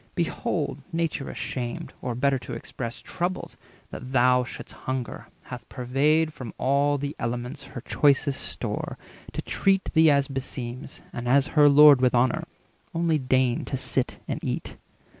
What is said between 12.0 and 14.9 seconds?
With honour. Only deign to sit and eat."